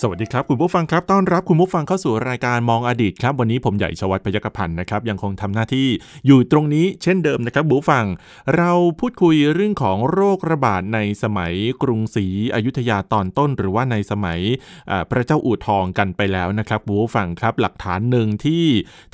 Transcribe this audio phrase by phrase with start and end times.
[0.00, 5.88] สวัสดีครับ คุณผู้ฟังครับต้อนรับคุณผู้ฟังเข้าสู่รายการมองอดีตครับวันนี้ผมใหญ่ชวัฒพยกพันธ์นะครับยังคงทำหน้าที่
[6.26, 8.04] อยู่ตรงนี้เช่นเดิมนะครับผู้ฟัง
[8.56, 14.40] เราพูดคุยเรื่องของโรคระบาดในสมัยกรุงศรีอยุธยาตอนต้น หรือว่าในสมัย
[15.10, 18.64] พระเจ้าอู่ทองกันไปแล้วนะครับคุณผู้ฟังครับหลักฐานหนึ่งที่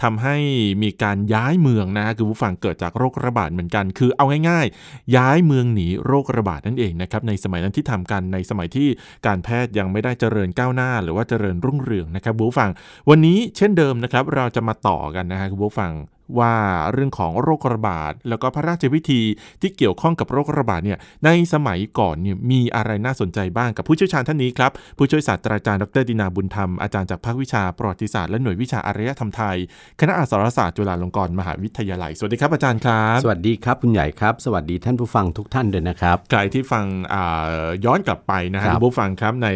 [0.02, 0.36] ทำให้
[0.82, 8.88] มีการย้ายเมืองนะคุณผู้ฟังเกิดจากโรคระบาดเหมือนกัน คือเอาง่ายๆ ย้ายเมืองหนีโรคระบาดนั่นเองนะครับในสมัยนั้นที่ทำกันในสมัยที่
[9.26, 12.70] การแพทย์ยังไม่ได้เจริญก้าวหน้าหรือว่าเจริญรุ่งเรืองนะครับคุณผู้ฟัง
[13.10, 15.92] วันนี้เช่นเดิมนะครับเราจะมาต่อกันนะฮะคุณผู้ฟัง
[16.38, 16.54] ว่า
[16.92, 19.20] เรื่องของโรคระบาดแล้วก็พระราชพิธี
[19.62, 29.56] ที่เกี่ยวข้องกับโรคระบาดเนี่ยในสมัยก่อนเนี่ยมีอะไรน่าสนใจบ้างกับผู้เชี่ยวชาญท่านนี้ครับ ผู้ช่วยศาสตราจารย์ดรดินาบุญธรรม อาจารย์จากภาควิชาประวัติศาสตร์และหน่วยวิชาอารยธรรมไทย
[30.00, 36.84] คณะอักษรศาสตร์จุฬาลงกรณ์มหาวิทยาลัย สวัสดีครับอาจารย์ครับ สวัสดีครับคุณใหญ่ครับ สวัสดีท่านผู้ฟังทุกท่านด้วยนะครับใครที่ฟัง
[37.14, 39.48] อ่าย้อนกลับไปนะฮะครับคุณผู้ฟังครับใน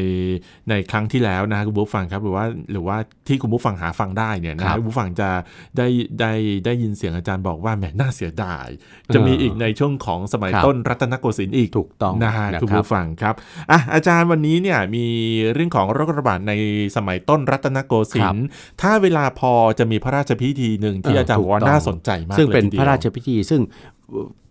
[0.71, 2.97] ในครั้งที่แล้วนะฮะคุณผู้ฟังครับหรือว่าหรือว่า
[3.29, 5.31] ที่คุณผู้ฟังหาฟังได้เนี่ยนะครัฮะบคุณผู้ฟังจะ
[5.77, 5.89] ได้
[6.21, 6.33] ได้
[6.67, 8.67] ได้ยินเสียงอาจารย์บอกว่าแหมน่าเสียดาย
[9.15, 13.35] จะมีอีกในช่วงของสมัยครับต้นรัตนโกสินทร์อีกถูกต้องนะฮะนะคุณครับผู้ฟังครับ
[13.71, 15.07] อะอาจารย์วันนี้เนี่ยมี
[15.53, 16.53] เรื่องของโรคระบาดใน
[16.97, 18.47] สมัยต้นรัตนโกสินทร์
[18.81, 23.63] ถ้าเวลาพอจะมีพระราชพิธีหนึ่งที่เอออาจารย์ถูบกอกว่าต้องน่าสนใจมากซึ่งเป็นลยทีดียวพระราชพิธีซึ่ง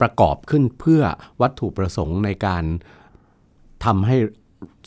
[0.02, 1.02] ประกอบขึ้นเพื่อ
[1.42, 2.64] วัตถุประสงค์ในการ
[3.86, 4.18] ทำให้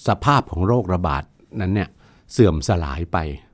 [0.09, 1.23] สภาพของโรคระบาด
[1.61, 1.91] นั้นเนี่ย
[2.33, 3.54] เสื่อมสลายไปอื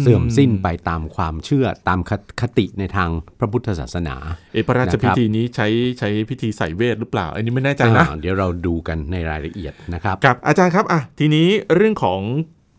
[0.00, 4.16] เสื่อมสิ้นไปตามความเชื่อตามคคติในทางพระพุทธศาสนา
[4.52, 12.20] เอะพระราชพิธีนี้ใช้ใช้พิธีใส่เวทหรือเปล่า อันนี้ไม่แน่ใจนะอ่าเดี๋ยวเราดูกันในรายละเอียดนะครับกับอาจารย์ครับอะทีนี้เรื่องของ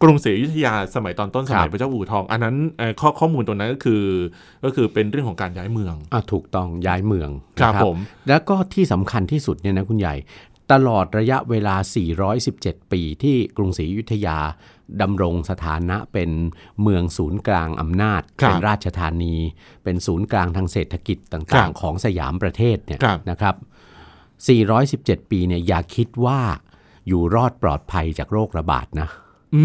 [0.03, 4.03] กรุงศรีอยุธยาสมัยตอนต้นสมัคยรับพระเจ้าอู่ทอง อันนั้นเอ่อข้อข้อมูลตรงนั้นก็คือ
[4.65, 7.29] ก็คือเป็นเรื่องของการย้ายเมืองอะถูกต้องย้ายเมือง
[7.59, 10.15] ครับนะผมแล้วก็ที่สำคัญที่สุดเนี่ยนะคุณใหญ่
[10.71, 11.75] ตลอดระยะเวลา
[12.33, 14.37] 417 ปีที่กรุงศรีอยุธยา
[15.01, 16.29] ดำรงสถานะเป็น
[16.81, 19.35] เมืองศูนย์กลางอำนาจครับเป็นราชธานี
[19.83, 23.55] เป็นศูนย์กลางทางเศรษฐกิจครัต่างบๆของสยามประเทศเนี่ยครับนะครับ
[24.63, 26.39] 417 ปีเนี่ยอย่าคิดว่า
[27.07, 29.09] อยู่รอดปลอดภัยจากโรคระบาดนะ
[29.55, 29.63] อื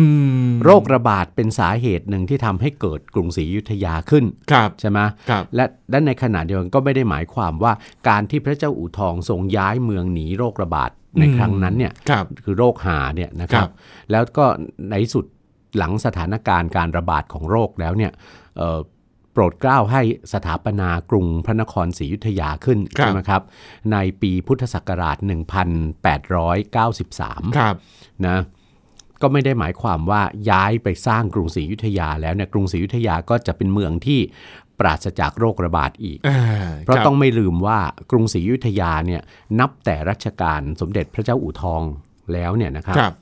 [0.48, 4.98] มโรคระบาดเป็นสาเหตุหนึ่งที่ทำให้เกิดกรุงศรีอยุธยาขึ้นครับใช่ไหม
[5.30, 7.72] ครับและและในขณะเดียวกันก็ไม่ได้หมายความว่า
[8.08, 13.70] การที่พระเจ้าอู่ทองทรงย้ายเมืองหนีโรคระบาด ในอืมครั้งนั้นเนี่ยครับคือโรคหาเนี่ยนะครัครับบ
[14.10, 14.44] แล้วก็
[14.90, 15.24] ในที่สุด
[15.78, 18.12] หลังสถานการณ์การระบาดของโรคแล้วเนี่ย
[18.58, 18.78] เอ่อ
[19.32, 23.42] โปรดเกล้าให้สถาปนากรุงพระนครศรีอยุธยาขึ้นครับใช่ไหมครับ
[23.92, 27.74] ในปีพุทธศักราช 1893ครับ
[28.26, 28.38] นะ
[29.22, 34.20] ก็ไม่ได้หมายความว่าย้ายไปสร้างกรุงศรีอยุธยาแล้วเนี่ยกรุงศรีอยุธยาก็จะเป็นเมืองที่
[34.80, 36.40] ปราศจากโรคระบาดอีกอ่า
[36.84, 37.78] เพราะคบต้องไม่ลืมว่า
[38.10, 39.22] กรุงศรีอยุธยาเนี่ย
[39.60, 41.82] นับแต่รัชกาลสมเด็จพระเจ้าอู่ทอง
[42.32, 43.14] แล้วเนี่ยนะครับครับ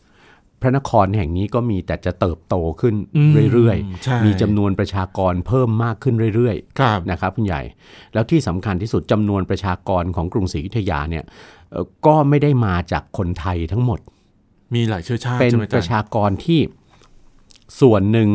[0.61, 7.63] พระนครแห่งนี้ก็มีแต่จะเติบโตขึ้นอืมเรื่อยใช่ๆมีจำนวนประชากรเพิ่มมากขึ้นเรื่อยครับๆนะครับคุณใหญ่
[8.15, 11.25] แล้วที่สำคัญที่สุดจำนวนประชากรของกรุงศรีอยุธยาเนี่ย
[11.71, 14.01] เอ่อก็ไม่ได้มาจากคนไทยทั้งหมด
[14.75, 16.61] มีหลายเชื้อชาติเป็นใช่ไหมอาปจารระย์ชากรที่
[17.81, 18.29] ส่วนหนึ่ง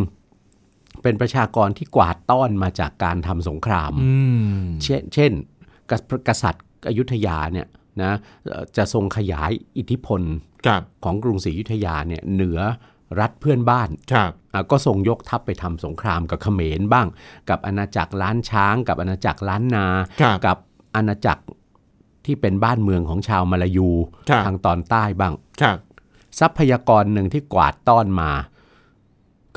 [1.03, 4.13] เป็นประชากรที่กวาดต้อนมาจากการทำสงครามอื
[4.61, 5.31] มเช่นเช่น
[5.91, 7.67] กษกษัตริย์อยุธยาเนี่ย
[8.01, 8.11] นะ
[8.47, 10.21] เอ่อจะทรงขยายอิทธิพล
[10.65, 12.59] ครับของกรุงศรีอยุธยาเนี่ยเหนือ
[13.19, 17.07] รัฐเพื่อนบ้านครับอะก็ทรงยกทัพไปทำสงครามกับเขมรบ้าง
[17.49, 19.85] กับอาณาจักรล้านช้าง กับอาณาจักรล้านนา
[20.21, 20.57] ครับกับ
[20.95, 21.43] อาณาจักร
[22.25, 23.89] ที่เป็นบ้านเมืองของชาวมาลายู
[24.29, 25.77] ครับทางตอนใต้บ้างครับ
[26.39, 28.31] ทรัพยากรหนึ่งที่กวาดต้อนมา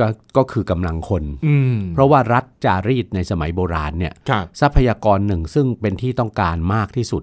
[0.00, 7.22] ก็ก็คือกำลังคนอืมเพราะว่ารัฐจารีตในสมัยโบราณเนี่ยครับทรัพยากรหนึ่งซึ่งเป็นที่ต้องการมากที่สุด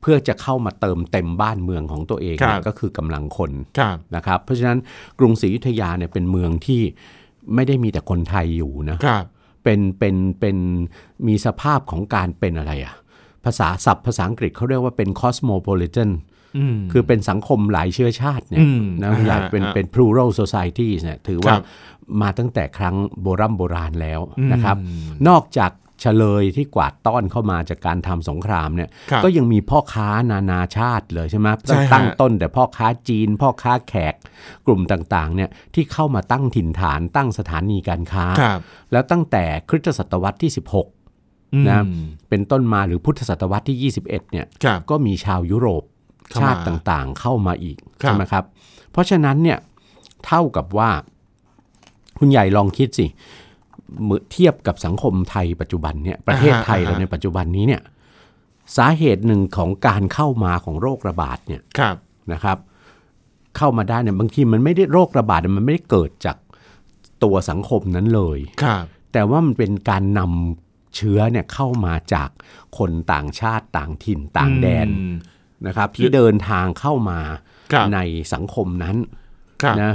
[0.00, 4.78] เพื่อจะเข้ามาเติมเต็มบ้านเมืองของตัวเองเนี่ยก็คือกำลังคนครับนะครับ เพราะฉะนั้น
[5.18, 6.82] กรุงศรีอยุธยาเนี่ยเป็นเมืองที่
[7.54, 9.24] ไม่ได้มีแต่คนไทยอยู่นะครับ
[9.64, 10.56] เป็นเป็นเป็น
[11.26, 12.94] มีสภาพของการเป็นอะไรอะ
[13.44, 16.37] ภาษาศัพท์ภาษาอังกฤษเขาเรียกว่าเป็น cosmopolitan อืม
[16.92, 21.62] คือเป็นสังคมหลายเชื้อชาติเนี่ยอืมนะอ่าอยากเป็นอ่าเป็น plural society เนี่ยถือคว่ารับ
[22.22, 24.76] มาตั้งแต่ครั้งโบรำโบราณแล้วอืมนะครับ
[25.28, 25.72] นอกจาก
[26.02, 34.14] เฉลยที่กวาดต้อนเข้ามาจากการทำสงครามเนี่ยครับก็ยังมีพ่อค้านานาชาติเลยใช่ไหมใช่ฮะตั้งต้นแต่พ่อค้าจีน พ่อค้าแขก
[34.66, 38.60] กลุ่มต่างๆเนี่ยที่เข้ามาตั้งถิ่นฐานตั้งสถานีการค้าครับ
[38.92, 45.97] แล้วตั้งแต่คริสตศตวรรษที่ 16นะอืมเป็นต้นมาหรือพุทธศตวรรษที่ 21เนี่ยครับก็มีชาวยุโรปเข้ามา
[46.40, 48.44] ชาติต่างๆ เข้ามาอีกครับใช่ไหมครับ
[48.90, 49.58] เพราะฉะนั้นเนี่ย
[50.26, 50.90] เท่ากับว่า
[52.18, 53.06] คุณใหญ่ลองคิดสิ
[54.04, 57.82] เมื่อเทียบกับสังคมไทยปัจจุบันเนี่ยประเทศไทยเราในปัจจุบันนี้เนี่ย
[58.76, 61.96] สาเหตุหนึ่งของการเข้ามาของโรคระบาดเนี่ยครับ
[62.32, 62.58] นะครับ
[63.56, 66.36] เข้ามาได้เนี่ยบางทีมันไม่ได้โรคระบาดมันไม่ได้เกิดจาก
[67.24, 72.28] ตัวสังคมนั้นเลยครับ แต่ว่ามันเป็นการนำเชื้อเนี่ยเข้ามาจาก
[72.78, 75.14] คนต่างชาติต่างถิ่นต่างแดนอืม
[75.66, 77.20] นะครับที่เดินทางเข้ามา
[77.72, 77.98] ครับใน
[78.32, 78.96] สังคมนั้น
[79.62, 79.92] ครับนะ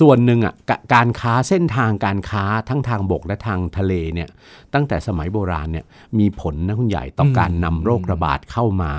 [0.00, 4.28] ส่วนหนึ่งอะกะการค้าเส้นทางการค้าทั้งทางบกและทางทะเลเนี่ย
[4.74, 5.84] ตั้งแต่สมัยโบราณเนี่ย
[6.18, 8.92] มีผลนะคุณใหญ่ต่อการนำโรคระบาดเข้ามา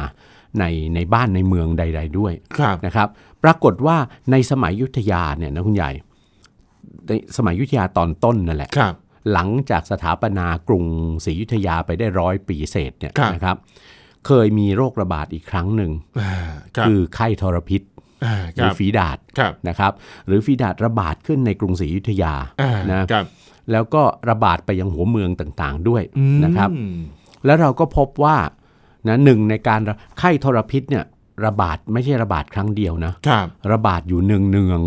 [0.59, 0.63] ใน
[0.95, 3.07] ในบ้านในเมืองใด ๆ ด้วยครับนะครับ
[3.43, 3.97] ปรากฏว่า
[4.31, 5.91] ในสมัยอยุทธยาเนี่ยนะคุณใหญ่
[7.07, 8.95] ในสมัยอยุทธยาตอนต้นนั่นแหละครับ
[9.33, 10.85] หลังจากสถาปนากรุง
[11.25, 13.57] ศรีอยุธยาไปได้ร้อยปีเศษเนี่ยครับนะครับ
[14.27, 15.91] เคยมีโรคระบาดอีกครั้งหนึ่ง
[16.21, 16.33] อ่า
[16.77, 17.81] ครับคือไข้ทรพิษ
[18.25, 19.91] อ่าหครืรัอบฝีดาดครับนะครับ
[20.27, 23.25] หรือฝีดาดระบาดขึ้นในกรุงศรีอยุธยาอ่านะครับ
[23.71, 26.69] แล้วก็ระบาดไปยังหัวเมืองต่างๆด้วยอืมนะครับ
[27.45, 28.37] แล้วเราก็พบว่า
[29.07, 31.05] นะหนึ่งในการระไข้ทรพิษเนี่ย
[31.45, 34.81] ระบาดไม่ใช่ระบาดครั้งเดียวนะครับระบาดอยู่เนืองเนือง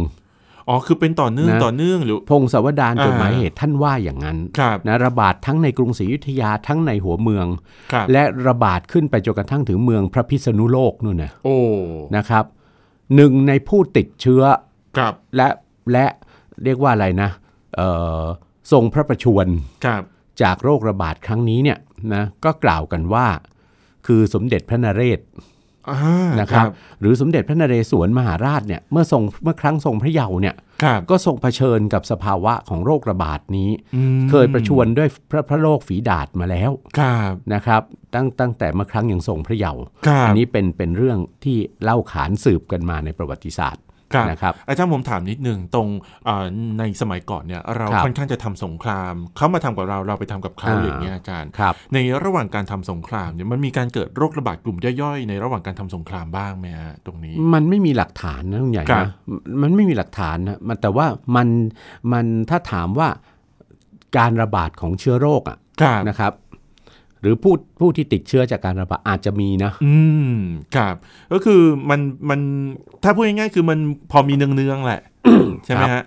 [0.71, 7.47] อ๋อ คือเป็นต่อเนื่องนะต่อเนื่องหรือๆพงศาวดารอ่าจดหมายเหตุท่านว่าอย่างนั้นครับนะระบาดทั้งในกรุงศรีอยุธยาทั้งในหัวเมือง
[7.93, 11.59] ครับและระบาดขึ้นไปจนกระทั่งถึงเมืองพระพิษณุโลกนู่นนะโอ้
[12.17, 12.45] นะครับ
[13.17, 14.43] หนึ่งในผู้ติดเชื้อ
[14.99, 15.49] ครับและ
[15.93, 16.07] และ
[16.65, 17.31] เรียกว่าอะไรนะ
[17.77, 17.89] เอ่
[18.23, 18.25] อ
[18.73, 19.47] ทรงพระประชวร
[19.85, 20.03] ครับ
[20.43, 21.79] จากโรคระบาดครั้งนี้เนี่ย
[22.15, 23.27] นะก็กล่าวกันว่า
[24.07, 25.50] คือสมเด็จพระนเรศอ่า
[26.41, 26.67] นะครับ
[27.01, 37.83] หรือสมเด็จพระนเรศวรมหาราชเนี่ยเมื่อทรงเมื่อครั้งทรงพระเยาว์เนี่ยครับก็ทรงเผชิญกับสภาวะของโรคระบาดนี้อืมเคยประชวรด้วยพระพระโรคฝีดาษมาแล้วครับนะครับ
[38.15, 43.90] ตั้งตั้งแต่เมื่อครั้งยังทรงพระเยาว์ครับอันี้เป็นเป็นเรื่องที่เล่าขานสืบกันมาในประวัติศาสตร์ครับ
[44.31, 45.89] นะครับอาจารย์ผมถามนิดหนึ่งตรง
[46.29, 46.47] อ่า
[46.79, 59.13] ในสมัยก่อนเนี่ยเราครับค่อนข้างจะทำสงคราม เขามาทำกับเราเราไปทำกับเขาอ่าอย่างเงี้ยอาจารย์ครับในระหว่างการทำสงครามเนี่ยมันมีการเกิดโรคระบาดกลุ่มย่อยๆในระหว่างการทำสงครามบ้างไหมฮะตรงนี้ มันไม่มีหลักฐานนะคุณใหญ่ครับนะ
[59.63, 61.07] มันไม่มีหลักฐานนะมันแต่ว่า
[61.37, 61.49] มัน
[62.13, 63.09] มันถ้าถามว่า
[64.19, 66.33] การระบาดของเชื้อโรคอะครับนะครับ
[67.21, 69.95] หรือผู้ผู้ที่ติดเชื้อจากการระบาดอาจจะมีนะ อื
[70.35, 70.39] ม
[70.77, 70.95] ครับ
[71.33, 72.41] ก็คือมันมัน
[73.03, 73.79] ถ้าพูดง่ายๆคือมัน
[74.11, 75.01] พอมีเนืองๆแหละ
[75.65, 76.03] ใช่ไหมฮะ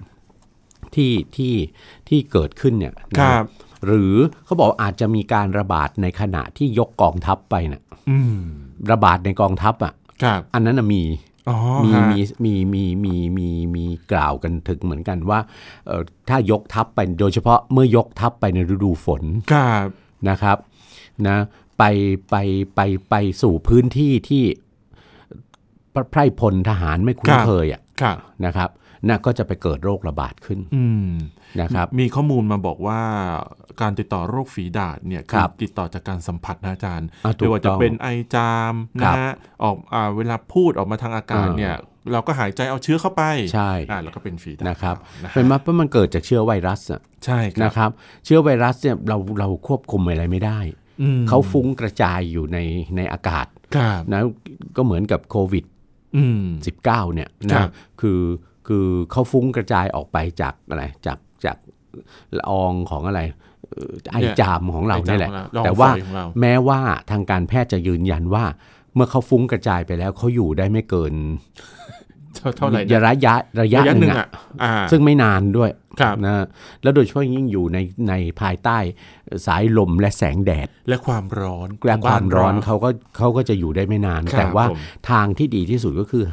[0.96, 1.54] ที่ที่
[2.10, 3.44] ที่เกิดขึ้นเนี่ยนะครับ
[3.86, 4.14] หรือ
[4.46, 8.40] เขาบอกอาจจะมีการระบาดในขณะที่ยกกองทัพไปนะอืม
[8.92, 9.94] ระบาดในกองทัพอะ
[10.24, 11.04] ครับ อันนั้นนะมี
[11.50, 12.06] อ๋อมีฮะ
[12.46, 15.40] มีมีมีมีมีมีกล่าวกันถึงเหมือนกันว่า
[15.88, 19.22] เอ่อถ้ายกทัพไปโดยเฉพาะเมื่อยกทัพไปในฤดูฝน
[19.54, 19.88] ครับ
[20.30, 20.58] นะครับ
[21.28, 21.38] นะ
[21.78, 21.84] ไป
[22.30, 22.36] ไป
[22.76, 24.44] ไปไปสู่พื้นที่ที่
[25.94, 28.70] พระไพร่พลทหารไม่คุ้นเคยอะครับนะครับ
[29.08, 31.10] น่ะก็จะไปเกิดโรคระบาดขึ้นอืม
[31.62, 33.02] นะครับ มีข้อมูลมาบอกว่า
[33.82, 38.74] การติดต่อโรคฝีดาษเนี่ยครับติดต่อจากการสัมผัสนะอาจารย์อะถูกไม่ว่าจะต้องเป็นไอจาม
[39.04, 39.32] ครันะบฮะ
[39.64, 41.76] ออกอ่าเวลาพูดออกมาทางอากาศอ่าเนี่ย
[42.12, 43.24] เราก็หายใจเอาเชื้อเข้าไป
[43.54, 47.90] ใช่อ่าแล้วก็เป็นฝีดาษนะครับนะฮะเป็นมาเพราะมันเกิดจากเชื้อไวรัสอะใช่ครับนะครับ
[48.26, 50.83] เชื้อไวรัสเนี่ยเราเราควบคุมอะไรไม่ได้อืม
[51.28, 52.58] เขาฟุ้งกระจายอยู่ใน
[52.96, 54.22] ในอากาศครับนะ
[54.76, 55.66] ก็เหมือนกับโควิด
[56.16, 56.42] อืม
[56.80, 57.70] 19เนี่ยครันะบ
[58.02, 58.22] คือ
[58.68, 61.58] คือเขาฟุ้งกระจายออกไปจากอะไรจากจาก
[62.38, 63.22] ละอองของอะไร
[63.70, 66.80] เอ่อไอจามของเราเนี่ยแหละไอจามของเราแต่ว่าลองไฟของเราแม้ว่า
[67.12, 68.46] ทางการแพทย์จะยืนยันว่า
[68.96, 71.14] เมื่อเขาฟุ้งกระจายไปแล้วเขาอยู่ได้ไม่เกิน
[72.36, 74.28] เท่าเท่าไหร่ระนะยะระยะระยะหหนึ่นึ่งงอะอะ
[74.64, 75.70] อ่าซึ่งไม่นานด้วย
[76.02, 76.46] ครับนะ
[76.84, 77.78] แล้วโดยเฉพาะยิ่งอยู่ใน
[78.10, 78.78] ในภายใต้
[79.48, 86.26] สายลมและแสงแดด และความร้อนและความร้อนบ้เขาก็เขาก็จะอยู่ได้ไม่นานครับแต่ว่าผมทางที่ดีที่สุดก็คือ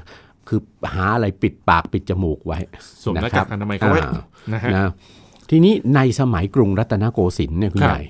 [0.49, 0.61] คือ
[0.95, 2.59] หาอะไรปิดปากปิดจมูกไว้
[3.03, 4.91] สวมหน้านะครักาบกอนามัยเขาไว้อ่านะฮะนะ
[5.51, 8.03] ทีนี้ในสมัยกรุงรัตนโกสินทร์เนี่ยคุณครับใหญ่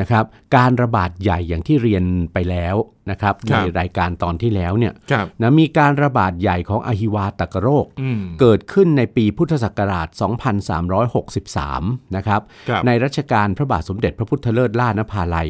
[0.00, 0.24] นะครับ
[0.56, 2.76] การระบาดใหญ่อย่างที่เรียนไปแล้ว
[3.10, 10.08] นะครับครัในบรายการตอนที่แล้วเนี่ยครับนะมีการระบาดใหญ่ของอหิวาตกโรคอืมเกิดขึ้นในปีพุทธศักราช
[11.32, 15.48] 2363 นะครับครับในรัชกาลพระบาทสมเด็จพระพุทธเลิศล่านภาลัย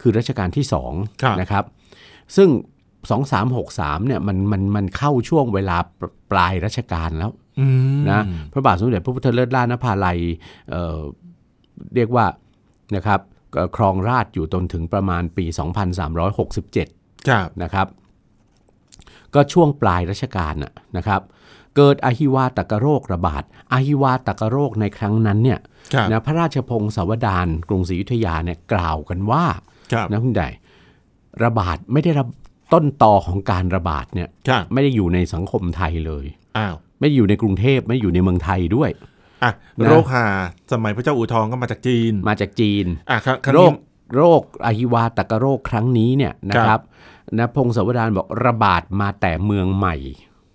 [0.00, 0.82] คือรัชกาลที่ครั
[1.32, 1.64] บ2นะครับ
[2.36, 2.48] ซึ่ง
[3.28, 7.30] 2363 เนี่ยมันมันมันเข้าช่วงเวลาปปลายรัชกาลแล้ว
[7.60, 7.66] อื
[7.96, 8.20] มนะ
[8.52, 10.18] พระบาทสมเด็จพระพุทธเลิศล่านภาลัย
[10.70, 10.98] เอ่อ
[11.94, 12.26] เรียกว่า
[12.96, 13.39] นะครับเอ่อ
[13.76, 15.44] ครองราชย์อยู่จนถึงประมาณปี
[16.36, 17.86] 2367ครับนะครับ
[19.34, 21.20] ก็ช่วงปลายรัชกาลน่ะนะครับ
[21.76, 23.42] เกิดอหิวาตกโรคระบาด
[23.72, 25.60] อหิวาตกโรคในครั้งนั้นเนี่ย
[25.94, 29.44] ครับนะพระราชพงศาวดารกรุงศรีอยุธยาเนี่ยกล่าวกันว่า
[29.92, 30.48] ครับนะคุณใหญ่
[31.44, 32.26] ระบาดไม่ได้ระ
[32.72, 36.24] ต้นตอของการระบาดเนี่ยครับไม่ได้อยู่ในสังคมไทยเลย
[36.58, 38.90] อ้าวไม่ได้อยู่ในกรุงเทพไม่ได้อยู่ในเมืองไทยด้วย
[39.42, 40.26] อะนะ โรคหา
[40.72, 43.74] สมัยพระเจ้าอู่ทองก็มาจากจีนมาจากจีน อะครับครั้งโรนี้ ค
[44.16, 46.82] โรคอหิวาตกโรคครั้งนี้เนี่ยนะคครัรับ บ
[47.38, 49.96] นะพงศาวดารบอกระบาดมาแต่เมืองใหม่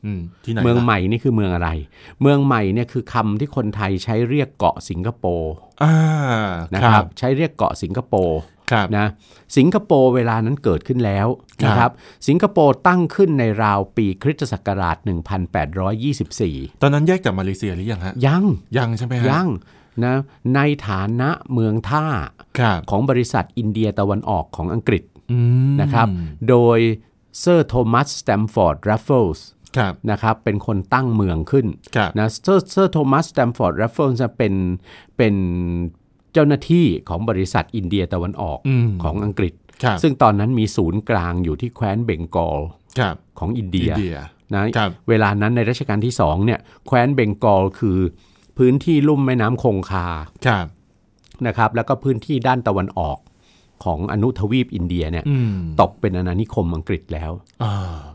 [0.06, 1.70] อืมที่ไหนเมืองล่ะใหม่นี่คือเมืองอะไร
[2.22, 5.94] เมืองใหม่เนี่ยคือคำที่คนไทยใช้เรียกเกาะสิงคโปร์อ่า
[6.74, 8.55] นะคครัรับ บ ใช้เรียกเกาะสิงคโปร์ครับ
[8.98, 9.08] นะ
[9.58, 11.28] สิงคโปร์เวลานั้นเกิดขึ้นแล้ว
[11.64, 11.92] ครับนะครับ
[12.28, 14.98] สิงคโปร์ตั้งขึ้นในราวปีคริสตศักราช
[16.10, 18.44] 1824 ตอนนั้นแยกจากมาเลเซียหรือยังฮะ ยัง
[18.78, 19.48] ยังใช่ไหมฮะ ยัง
[20.04, 20.16] นะ
[20.56, 22.06] ในฐานะเมืองท่า
[22.60, 25.40] ครับของบริษัทอินเดียตะวันออกของอังกฤษอื
[25.72, 26.08] มนะครับ
[26.50, 26.80] โดย
[27.40, 29.46] เซอร์โทมัสสแตมฟอร์ดรัฟเฟิลส์
[29.78, 34.54] ครับนะครับเป็นคนตั้งเมืองขึ้นครับนะเซอร์เซอร์โทมัสสแตมฟอร์ดรัฟเฟิลส์เป็น
[35.18, 35.36] เป็น
[36.36, 42.60] เจ้าหน้าที่ของบริษัทอินเดียตะวันออกอืมของอังกฤษครับซึ่งตอนนั้นมีศูนย์กลางอยู่ที่แคว้นเบงกอล
[43.00, 44.16] ครับของอินเดียอินเดีย
[44.54, 48.00] นะครับเวลานั้นในรัชกาลที่สองเนี่ยแคว้นเบงกอลคือ
[48.58, 50.08] พื้นที่ลุ่มแม่น้ำคงคา
[50.48, 50.66] ครับ
[51.48, 53.18] นะครับ แล้วก็พื้นที่ด้านตะวันออก
[53.84, 57.32] ของอนุทวีปอินเดียเนี่ยอืมตกเป็นอาณานิคมอังกฤษแล้ว
[57.64, 57.74] อ่า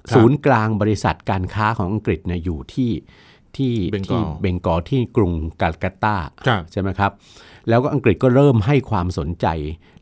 [0.08, 2.90] ครับศูนย์กลางบริษัทการค้าของอังกฤษเนี่ยอยู่ที่
[3.56, 7.10] ที่เบงกอลที่เบงกอลที่กรุงกาลกัตตาครับใช่ไหมครับ
[7.68, 9.46] แล้วก็อังกฤษก็เริ่มให้ความสนใจ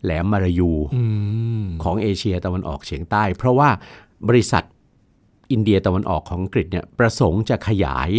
[0.04, 1.04] แหลมมารายูอื
[1.62, 3.68] มของเอเชียตะวันออกเฉียงใต้ เพราะว่า
[4.28, 4.64] บริษัท
[5.52, 8.10] อินเดียตะวันออกของอังกฤษเนี่ยประสงค์จะขยาย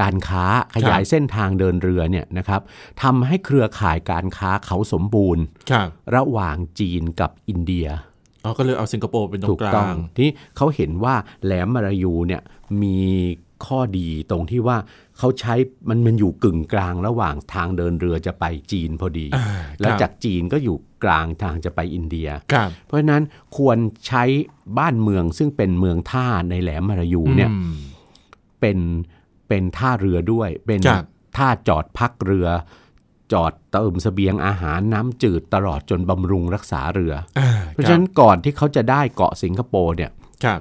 [0.00, 0.44] การค้า
[0.76, 2.60] ขยายเส้นทางเดินเรือเนี่ยนะครับ
[3.02, 7.86] ทำให้เครือข่ายการค้าเขาสมบูรณ์ครับระหว่างจีนกับอินเดีย
[8.44, 12.42] อ๋อก็เลยเอาสิงคโปร์เป็นตรถูงกกต้อลางงที่เขาเห็นว่าแหลมมารายูเนี่ย
[12.82, 12.98] มี
[13.66, 14.76] ข้อดีตรงที่ว่า
[15.18, 15.54] เขาใช้
[15.88, 19.46] มันมันอยู่กึ่งกลางระหว่างทางเดินเรือจะไปจีนพอดีอ่า
[19.80, 23.22] แล้วครับจากจีนก็อยู่กลางทางจะไปอินเดียครับเพราะฉะนั้น
[23.56, 24.24] ควรใช้
[24.78, 27.76] บ้านเมืองซึ่งเป็นเมืองท่าในแหลมมารายูเนี่ยอืม
[28.60, 28.78] เป็น
[29.48, 31.04] เป็นท่าเรือด้วย เป็นครับ
[31.36, 32.48] ท่าจอดพักเรือ
[33.32, 40.10] จอดเติมเสบียงอาหารน้ำจืดตลอดจนบำรุงรักษาเรืออ่าเพราะฉะนั้นก่อนที่เขาจะได้เกาะสิงคโปร์เนี่ย
[40.44, 40.60] ครับ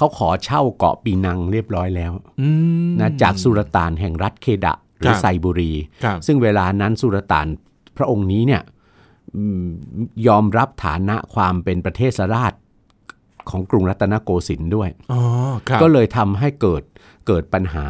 [0.00, 2.48] เขาขอเช่าเกาะปีนังเรียบร้อยแล้วอื
[2.88, 5.72] มนะจากสุลต่านแห่งรัฐเคดะหรืคอรับไซบุรี
[6.04, 7.46] ครับซึ่งเวลานั้นสุลต่าน
[7.96, 8.62] พระองค์นี้เนี่ย
[9.36, 9.64] อืม
[10.26, 12.52] ยอมรับฐานะความเป็นประเทศราช
[13.50, 15.20] ของกรุงรัตนโกสินทร์ด้วยอ๋อ
[15.68, 16.82] ครับก็เลยทำให้เกิด
[17.26, 17.86] เกิดปัญหา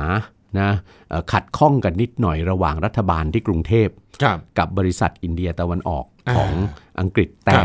[0.61, 0.71] นะ
[1.09, 3.89] เอ่อขัดข้องกันนิดหน่อยระหว่างรัฐบาลที่กรุงเทพ
[4.23, 6.53] ครับกับบริษัทอินเดียตะวันออกอ่า ของ
[7.01, 7.61] อังกฤษแต่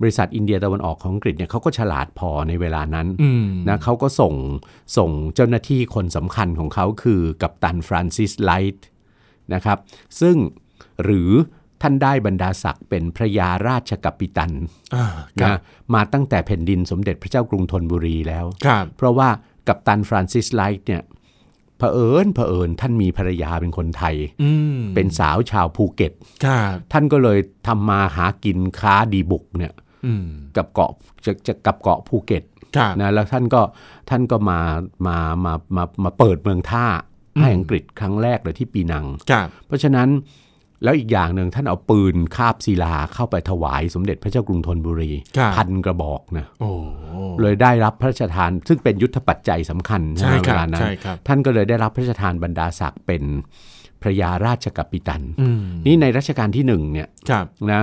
[0.00, 4.34] บริษัทอินเดียตะวันออกของอังกฤษเนี่ยเขาก็ฉลาดพอในเวลานั้นอืมนะเขาก็ส่ง
[4.96, 8.86] ส่งเจ้าหน้าที่คนสำคัญของเขาคือกัปตันฟรานซิสไลท์
[9.54, 9.78] นะครับ
[10.20, 10.36] ซึ่ง
[11.04, 11.30] หรือ
[11.82, 14.52] ท่านได้บรรดาศักดิ์เป็นพระยาราชกัปปิตัน
[14.94, 15.06] อ่า
[15.40, 15.58] ครับนะ
[15.94, 19.28] มาตั้งแต่แผ่นดินสมเด็จพระเจ้ากรุงธนบุรีแล้วครับเพราะว่า
[19.68, 21.02] กัปตันฟรานซิสไลท์เนี่ย
[21.78, 26.12] เผอิญเผอิญท่านมีภรรยาเป็นคนไทยอืมเป็นสาวชาวภูเก็ต
[26.44, 29.72] ครับท่านก็เลยทำมาหากินค้าดีบุกเนี่ย
[30.06, 30.90] อืมกับเกาะ
[31.24, 32.42] จะจะกับเกาะภูเก็ต
[32.76, 33.62] ครับนะแล้วท่านก็
[34.10, 34.60] ท่านก็มา
[35.06, 36.86] มามามามาเปิดเมืองท่า
[37.40, 40.08] ให้อังกฤษครั้งแรกเลยที่ปีนังครับเพราะฉะนั้น
[40.82, 46.70] แล้วอีกอย่างหนึ่งท่านเอาปืนคาบศิลาเข้าไปถวายสมเด็จพระเจ้ากรุงธนบุรีครับพันกระบอกนะโอ้
[47.40, 53.22] เลยได้รับพระราชทาน ซึ่งเป็นยุทธปัจจัยสำคัญใช่ไหมคเวรับลานั้นใช่ครับท่านก็เลยได้รับพระราชทานบรรดาศักดิ์เป็น
[54.02, 57.82] พระยาราชกัปปิตันอืมนี่ในรัชกาลที่หนึ่งเนี่ยครับนะ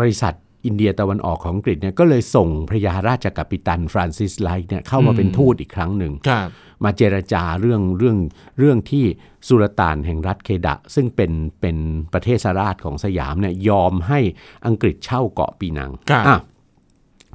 [0.00, 0.34] บริษัท
[0.68, 6.48] อินเดียตะวันออกของอังกฤษเนี่ยก็เลยส่งพระยาราชกัปปิตันฟรานซิสไลท์เนี่ยเข้ามาเป็นทูตอีกครั้งหนึ่งครับ
[6.84, 8.16] มาเจรจาเรื่องเรื่อง
[8.58, 9.04] เรื่องที่
[9.48, 11.76] สุลต่านแห่งรัฐเคดะ ซึ่งเป็นเป็น
[12.12, 14.20] ประเทศราชของสยามเนี่ยยอมให้
[14.66, 16.38] อังกฤษเช่าเกาะปีนังครับอะ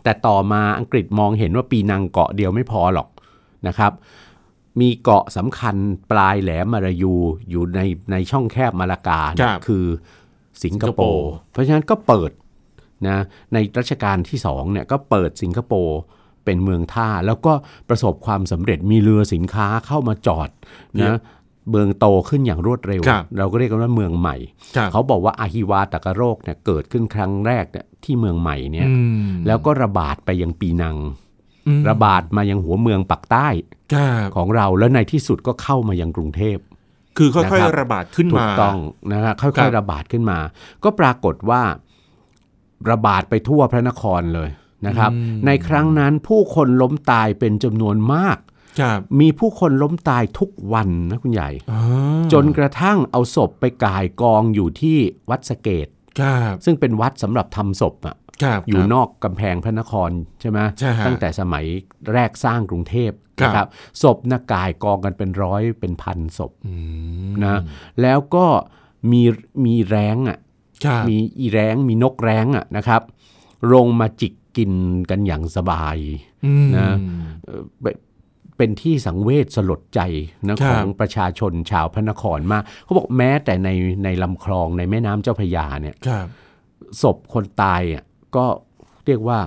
[0.03, 3.09] แต่ต่อมาอังกฤษมองเห็นว่าปีนังเกาะเดียวไม่พอหรอก
[3.67, 3.91] นะครับ
[4.81, 5.75] มีเกาะสำคัญ
[6.11, 7.13] ปลายแหลมมลายู
[7.49, 9.85] อยู่ในในช่องแคบมาลากาเนี่ยครับคือ
[10.63, 12.31] สิงคโปสิงคโปร์ร์เพราะฉะนั้นก็เปิด
[13.07, 13.17] นะ
[13.53, 15.99] ในรัชกาลที่สองเนี่ยก็เปิดสิงคโปร์
[16.45, 17.53] เป็นเมืองท่า แล้วก็
[17.89, 20.49] ประสบความสำเร็จมีเรือสินค้าเข้ามาจอด
[21.03, 21.17] นะ
[21.69, 24.35] เมืองโตขึ้นอย่างรวดเร็วครับเราก็เรียกกันว่าเมืองใหม่
[24.75, 28.93] ครับเขาบอกว่าอาฮิวาตากโรคเนี่ยเกิดขึ้นครั้งแรกเนี่ยที่เมืองใหม่เนี่ยอื
[29.23, 30.97] มแล้วก็ระบาดไปยังปีนัง
[31.67, 33.47] อืมระบาดมายังหัวเมืองปักใต้
[33.93, 36.57] ครับของเราแล้วในที่สุดก็เข้ามายังกรุงเทพ
[37.17, 38.77] คือค่อยนะครับๆระบาดขึ้นถูมากต้อง
[39.11, 40.39] นะครับค่ครัอยบๆระบาดขึ้นมา
[40.83, 41.61] ก็ปรากฏว่า
[42.91, 44.49] ระบาดไปทั่วพระนครเลย
[44.87, 45.11] นะครับ
[45.45, 48.37] ในครั้งนั้นผู้คนล้มตายเป็นจำนวนมาก
[48.79, 51.81] ครับมีผู้คนล้มตายทุกวันนะคุณใหญ่อ๋อ
[52.33, 54.97] จนกระทั่งเอาศพไปก่ายกองอยู่ที่
[55.29, 55.87] วัดสะเกต
[56.19, 58.15] ครับซึ่งเป็นวัดสำหรับทำศพอะ
[58.67, 60.11] อยู่นอกกำแพงพระนคร
[60.41, 60.59] ใช่ไหม
[61.05, 61.65] ตั้งแต่สมัย
[62.13, 63.11] แรกสร้างกรุงเทพ
[63.43, 63.67] นะครับ
[64.01, 66.51] ศพนากายกองกันเป็นร้อยเป็นพันศพ
[67.43, 67.61] นะ
[68.01, 68.45] แล้วก็
[69.11, 69.23] มี
[69.65, 70.37] มีแรงอะ
[71.09, 73.01] มีอีแรงมีนกแรงอะนะครับ
[73.73, 74.71] ลงมาจิกกิน
[75.09, 75.97] กันอย่างสบาย
[76.77, 76.89] นะ
[78.57, 80.01] เป็นที่สังเวชสลดใจ
[80.47, 83.69] นะของประชาชนชาวพระนครมากเขาบอกแม้แต่ใน
[84.03, 85.95] ในลำคลองในแม่น้ำเจ้าพระยาเนี่ย
[87.01, 88.03] ศพคนตายอะ
[88.35, 88.45] ก็
[89.05, 89.39] เรียกว่า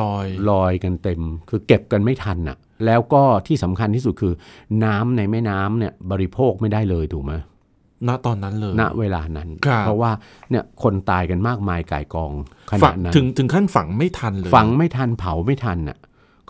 [0.00, 2.56] ลอยลอยกันเต็ม คือเก็บกันไม่ทันอะ
[2.86, 4.34] แล้วก็ที่สำคัญที่สุดคือ
[4.84, 7.32] น้ำในแม่น้ำเนี่ยบริโภคไม่ได้เลยถูกไหม
[8.08, 9.48] ณตอนนั้นเลยณเวลานั้น
[9.80, 10.10] เพราะว่า
[10.50, 12.32] เนี่ยคนตายกันมากมายก่ายกอง
[12.70, 15.98] ขนาดนั้นถึงถึงขั้นฝังไม่ทันเลย ฝังไม่ทันเผาไม่ทันอะ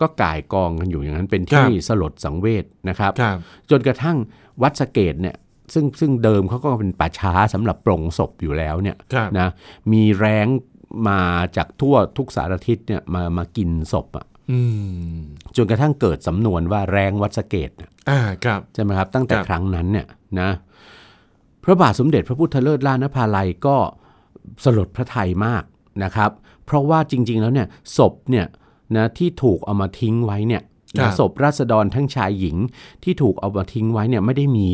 [0.01, 3.11] ก็ก่ายกองกันอยู่อย่างนั้นเป็นที่สลดสังเวชนะครับ
[3.69, 4.17] จนกระทั่ง
[4.61, 5.35] วัดสเกตเนี่ย
[5.73, 8.97] ซึ่งซึ่งเดิมเขาก็เป็นป่าช้าสำหรับปรงศพอยู่แล้วเนี่ย
[9.39, 9.49] นะ
[9.91, 10.47] มีแรง
[11.07, 11.19] มา
[11.57, 14.25] จากทั่วทุกสารทิศเนี่ยมามากินศพอะ
[15.55, 17.69] จนกระทั่งเกิดสำนวนว่าแรงวัดสเกต
[18.09, 20.07] อ่าครับใช่ไหมครับ ตั้งแต่ครั้งนั้นเนี่ย
[20.41, 20.49] นะ
[21.63, 23.77] พระบาทสมเด็จพระพุทธเลิศล้านภาลัยก็
[24.63, 25.63] สลดพระไทยมาก
[26.03, 26.31] นะครับ
[26.65, 27.67] เพราะว่าจริง ๆ แล้วเนี่ย
[27.97, 28.45] ศพเนี่ย
[28.95, 30.63] นะที่ถูกเอามาทิ้งไว้เนี่ย
[30.99, 32.57] นะศพราษฎรทั้งชายหญิง
[33.03, 34.69] ที่ถูกเอามาทิ้งไว้เนี่ยไม่ได้มี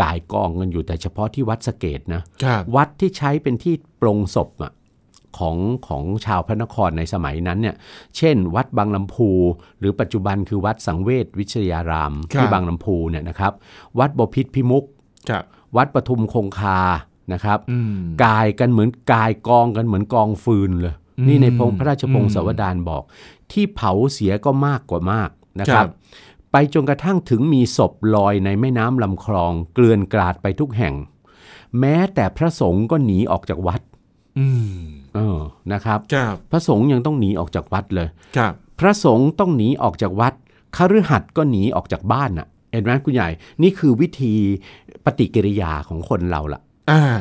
[0.00, 2.22] กายกองกันอยู่แต่เฉพาะที่วัดสเกตนะ
[2.74, 4.72] วัดที่ใช้เป็นที่ปรงศพอะ
[5.38, 5.56] ของ
[5.88, 7.76] ของชาวพระนครในสมัยนั้นเนี่ย
[8.16, 9.30] เช่น วัดบางลำพู
[9.78, 13.52] หรือปัจจุบันคือวัดสังเวชวิชยารามที่บางลำพูเนี่ยนะครับ
[13.98, 14.84] วัดบพิษพิมุก
[15.76, 16.80] วัดปทุมคงคา
[17.32, 17.58] นะครับ
[18.24, 20.94] กายกันเหมือนกายกองกันเหมือนกองฟืนเลย
[21.28, 23.02] นี่ในพงพระราชพงศาวดารบอก
[23.52, 25.86] ที่เผาเสียก็มากกว่ามากนะครับ
[26.52, 30.94] ไปจนกระทั่งถึงมีศพลอยในแม่น้ำลำคลอง เกลื่อนกลาดไปทุกแห่ง
[31.80, 33.80] แม้แต่พระสงฆ์ก็หนีออกจากวัด
[35.14, 35.38] เออ
[35.72, 40.34] นะครับรบพระสงฆ์ยังต้องหนีออกจากวัดเลยครับพระสงฆ์ต้องหนีออกจากวัด
[40.76, 43.28] คฤหัสถ์ก็หนีออกจากบ้านน่ะ เห็นไหมคุณใหญ่
[43.62, 44.34] นี่คือวิธี
[45.04, 46.60] ปฏิกิริยาของคนเราละ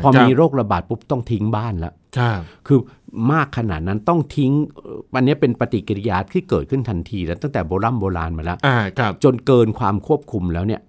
[0.03, 1.93] พอมีโรคระบาดปุ๊บต้องทิ้งบ้านแล้ว
[2.67, 2.79] คือ
[3.31, 4.51] มากขนาดนั้นต้องทิ้ง
[5.15, 8.57] อันนี้เป็นปฏิกิริยาที่เกิดขึ้นทันทีแล้วตั้งแต่โบราณโบราณมาแล้ว
[9.23, 10.81] จนเกินความควบคุมแล้วเนี่ย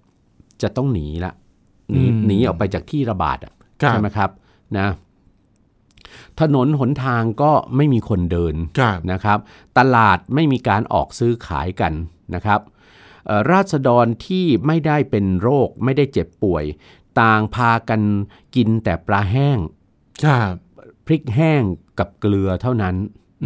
[0.61, 1.33] จะต้องหนีละ
[1.91, 3.37] หนีหนีออกไปจากที่ระบาด
[3.77, 4.29] ใช่ไหมครับ
[4.77, 4.87] นะ
[6.39, 8.55] ถนนหนทางก็ไม่มีคนเดิน
[9.11, 9.37] นะครับ
[9.77, 11.93] ตลาดไม่มีการออกซื้อขายกัน
[12.35, 12.59] นะครับ
[13.51, 16.65] ราษฎรที่ไม่ได้เป็นโรคไม่ได้เจ็บป่วย
[17.21, 18.01] ต่างพากัน
[18.55, 19.59] กินแต่ปลาแห้ง
[21.05, 21.61] พริกแห้ง
[21.99, 22.95] กับเกลือเท่านั้น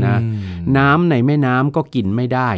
[0.05, 0.17] นะ
[0.77, 2.49] น้ำในแม่น้ำก็กินไม่ได้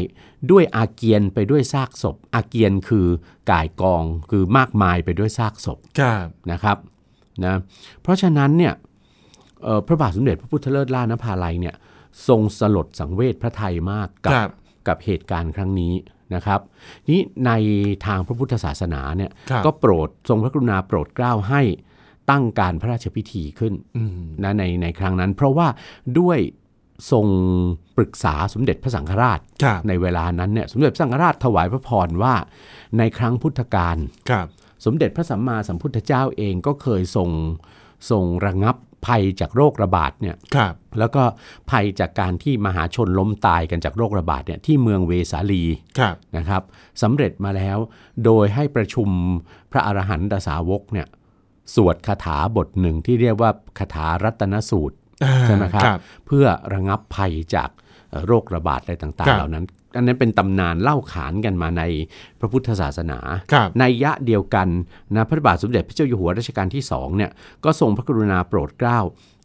[0.51, 3.07] ด้วยอาเกียนไปด้วยซากศพ อาเกียนคือ
[3.51, 5.79] กายกองคือมากมายไปด้วยซากศพ
[6.51, 6.77] นะครับ
[7.45, 7.55] นะ
[8.01, 8.73] เพราะฉะนั้นเนี่ย
[9.87, 11.75] พระบาทสมเด็จพระพุทธเลิศล่านภาลัยเนี่ย
[12.27, 14.33] ทรงสลดสังเวชพระไทยมากกับ
[14.87, 15.93] กับเหตุการณ์ครั้งนี้
[16.35, 16.59] นะครับ
[17.11, 17.51] นี้ใน
[18.05, 19.31] ทางพระพุทธศาสนาเนี่ย
[19.65, 21.61] ก็โปรดทรงพระกรุณาโปรดเกล้าให้
[22.29, 23.73] ตั้งการพระราชพิธีขึ้น
[24.43, 25.67] นะในในครั้งนั้น เพราะว่า
[26.19, 26.39] ด้วย
[27.11, 27.27] ทรง
[27.97, 29.39] ปรึกษาสมเด็จพระสังฆราช
[29.87, 32.35] ในเวลานั้นเนี่ยสมเด็จพระสังฆราชถวายพระพรว่า
[32.97, 33.97] ในครั้งพุทธกาล
[34.85, 37.29] สมเด็จพระสัมมาสัมพุทธเจ้าเองก็เคยทรง
[38.09, 40.35] ทรงระงับ ภัยจากโรคระบาดเนี่ย
[40.99, 41.23] แล้วก็
[41.71, 45.63] ภัยจากการที่มหาชนล้มตายกันจากโรคระบาดเนี่ยที่เมืองเวสาลี
[46.37, 46.61] นะครับ
[47.01, 47.77] สำเร็จมาแล้ว
[48.25, 49.09] โดยให้ประชุม
[49.71, 51.07] พระอรหันตสาวกเนี่ย
[51.75, 54.97] สวดคาถาบทหนึ่งที่เรียกว่าคาถารัตนสูตร
[55.45, 55.83] ใช่ไหมครับ
[56.25, 57.69] เพื่อระงับภัยจาก
[58.27, 59.65] โรคระบาดอะไรต่างๆ เหล่านั้น
[59.95, 61.83] อันนั้นเป็นตำนานเล่าขานกันมาใน
[62.39, 63.19] พระพุทธศาสนา
[63.79, 64.67] ในยะเดียวกัน
[65.15, 67.31] นะพระบาทสมเด็จพระเจ้าอยู่หัวรัชกาลที่สองเนี่ย
[67.63, 68.99] ก็ทรงพระกรุณาโปรดเกล้า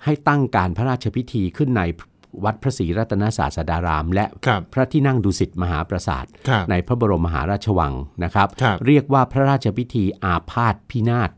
[0.04, 1.82] ให้ตั้งการพระราชพิธีขึ้นใน
[2.44, 4.24] วัดพระศรีรัตนศาสดาราม และ
[4.72, 6.24] พระที่นั่งดุสิตมหาปราสาท
[6.70, 7.92] ในพระบรมมหาราชวัง
[8.24, 8.48] นะครับ
[8.86, 11.30] เรียกว่าพระราชพิธีอาพาธพินาศ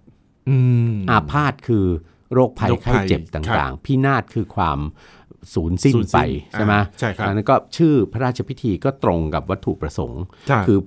[1.10, 1.86] อาพาธคือ
[2.32, 4.78] โรคภัยไข้เจ็บต่างๆ พินาศคือความ
[5.54, 6.18] สูญสิ้นไป
[6.52, 10.22] ใช่ไหมใช่ครับอันนั้นก็ชื่อพระราชพิธีก็ตรงกับวัตถุประสงค์
[10.66, 10.78] คือ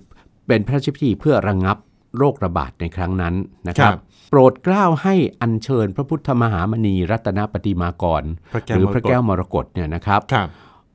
[0.48, 1.78] เป็นพระราชพิธีเพื่อระงงับ
[2.18, 3.36] โรคระบาดในครั้งนั้น
[3.68, 3.94] นะครับ
[4.30, 8.24] โปรดเกล้าให้อัญเชิญพระพุทธมหามณีรัตนปฏิมากร
[8.68, 10.22] หรือพระแก้วมรกตเนี่ยนะครับ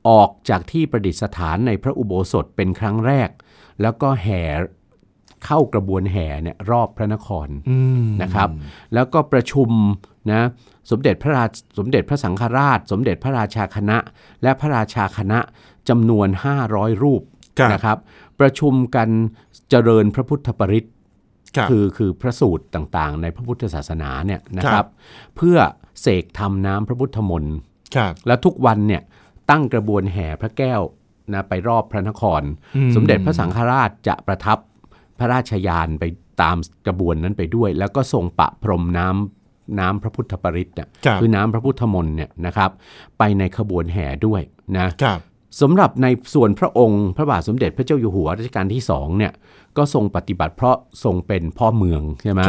[0.09, 3.29] ออกจากที่ประดิษฐานในพระอุโบสถเป็นครั้งแรก
[3.81, 4.41] แล้วก็แห่
[5.45, 7.47] เข้ากระบวนแห่เนี่ยรอบพระนคร
[8.21, 8.49] นะครับ
[8.93, 9.69] แล้วก็ประชุม
[10.29, 10.41] นะ
[10.91, 13.97] สมเด็จพระราชสมเด็จพระสังฆราช สมเด็จพระราชาคณะ
[14.43, 15.39] และพระราชาคณะ
[15.89, 16.27] จำนวน
[16.65, 17.21] 500 รูป
[17.73, 17.97] นะครับ
[18.39, 19.09] ประชุมกัน
[19.69, 20.85] เจริญพระพุทธปริต
[21.69, 24.85] คือคือพระสูตรต่างๆ ในพระพุทธศาสนาเนี่ยนะครับ
[25.35, 25.57] เพื่อ
[26.01, 27.55] เสกทำน้ำพระพุทธมนต์
[28.27, 29.01] แล้วทุกวันเนี่ย
[29.49, 30.81] ตั้งกระบวนแห่พระแก้ว
[31.33, 32.41] นะไปรอบพระนคร
[32.95, 34.57] สมเด็จพระสังฆราชจะประทับ
[35.19, 36.03] พระราชยานไป
[36.41, 36.57] ตาม
[36.87, 39.40] กระบวนนั้นไปด้วย แล้วก็ทรงปะพรมน้ำ
[39.79, 40.87] น้ำพระพุทธปริตเนี่ย
[41.21, 42.71] คือน้ำพระพุทธมนต์เนี่ยนะครับ
[43.17, 44.41] ไปในขบวนแห่ด้วย
[44.77, 44.87] นะ
[45.61, 49.33] สำหรับในส่วนพระองค์พระบาทสมเด็จพระเจ้าอยู่หัวรัชกาลที่สองเนี่ย
[49.77, 52.41] ก็ทรงปฏิบัติเพราะทรงเป็นพ่อเมืองใช่ไหม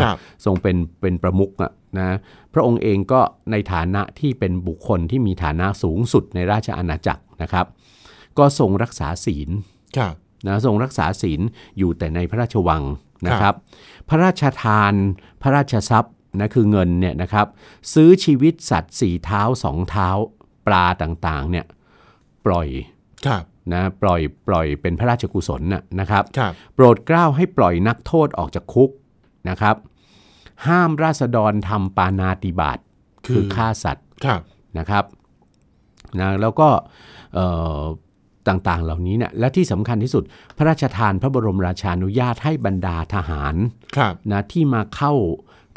[0.44, 2.16] ทรงเป็นเป็นประมุขอะนะ
[2.54, 7.66] พระองค์เองก็ในฐานะที่เป็นบุคคลที่มีฐานะสูงสุดในราชอาณาจักรนะครับ
[8.38, 9.48] ก็ทรงรักษาศีล
[10.46, 11.40] นะทรงรักษาศีล
[11.78, 12.82] อยู่แต่ในพระราชวัง
[13.26, 13.54] นะครับ
[14.08, 14.92] พระราชทาน
[15.42, 17.47] พระราชทรัพย์ นะคือเงินเนี่ยนะครับ
[17.95, 20.09] ซื้อชีวิตสัตว์สี่เท้าสองเท้า
[20.66, 21.66] ปลาต่างๆเนี่ย
[22.47, 22.68] ปล่อย
[23.73, 25.62] นะปล่อยปล่อยเป็นพระราชกุศล
[26.01, 28.90] นะครับรบโปรดเกล้าให้ปล่อยนักโทษออกจากคุก
[29.51, 29.77] นะครับ
[30.66, 32.79] ห้ามราษฎรทำปานาติบาต
[33.27, 34.07] คือฆ่าสัตว์
[34.79, 35.05] นะครับ
[36.21, 36.68] นะแล้วก็
[38.49, 40.25] ต่างๆเหล่านี้เนี่ยและที่สำคัญที่สุด
[40.57, 43.55] พระราชทานพระบรมราชานุญาตให้บรรดาทหาร
[44.33, 45.12] นะที่มาเข้า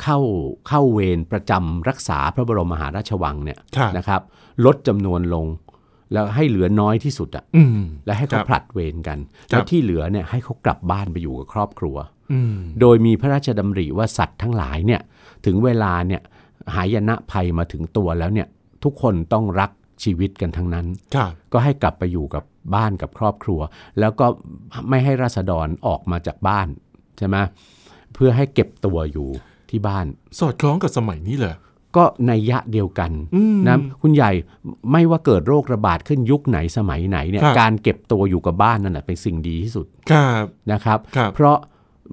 [0.01, 0.19] เข้า
[0.67, 3.59] เข้าเวรประจำรักษาพระบรมมหาราชวังเนี่ย
[3.97, 4.21] นะครับ
[4.65, 5.47] ลดจำนวนลง
[6.13, 7.45] แล้วให้เหลือน้อยที่สุดอะ่ะ
[8.05, 9.17] และให้เขาผลัดเวรกัน
[9.49, 11.95] แล้วที่เหลือเนี่ยให้เขากลับบ้านไปอยู่กับครอบครัว
[12.81, 15.01] โดยมีพระราชดำริว่าสัตว์ทั้งหลายเนี่ย
[15.45, 16.21] ถึงเวลาเนี่ย
[16.75, 18.47] หายนะภัยมาถึงตัวแล้วเนี่ย
[18.83, 19.71] ทุกคนต้องรัก
[20.03, 20.85] ชีวิตกันทั้งนั้น
[21.53, 22.43] ก็ให้กลับไปอยู่กับ
[22.75, 23.59] บ้านกับครอบครัว
[23.99, 24.25] แล้วก็
[24.89, 26.67] ไม่ให้ราษฎรออกมาจากบ้าน
[27.17, 27.37] ใช่ไหม
[28.13, 29.29] เพื่อให้เก็บตัวอยู่
[29.75, 30.05] ที่บ้าน
[30.39, 31.55] สอดคล้องกับสมัยนี้เลย
[31.95, 33.11] ก็ในยะเดียวกัน
[33.67, 34.31] นะคุณใหญ่
[34.91, 39.85] ไม่ว่าเกิดโรคระบาดขึ้นยุคไหนสมัยไหนเนี่ยการเก็บตัวอยู่กับบ้านนั่นแหะเป็นสิ่งดีที่สุด
[40.71, 40.99] นะครับ
[41.35, 41.57] เพราะ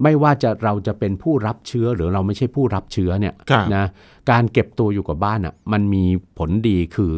[0.03, 3.33] ไม่ว่าจะเราจะเป็นผู้รับเชื้อหรือเราไม่ใช่ผู้รับเชื้อเนี่ย
[3.75, 3.85] นะ
[4.31, 6.03] การเก็บตัวอยู่กับบ้านอะมันมี
[6.37, 7.11] ผลดีคือ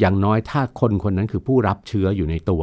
[0.00, 2.62] อย่างน้อยถ้าคนคนนั้นคือผู้รับเชื้ออยู่ในตัว